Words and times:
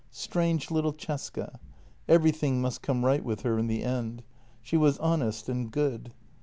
Strange 0.09 0.71
little 0.71 0.93
Cesca! 0.93 1.59
Everything 2.09 2.59
must 2.59 2.81
come 2.81 3.05
right 3.05 3.23
with 3.23 3.41
her 3.43 3.59
in 3.59 3.67
the 3.67 3.83
end. 3.83 4.23
She 4.63 4.75
was 4.75 4.97
honest 4.97 5.47
and 5.47 5.71
good. 5.71 6.11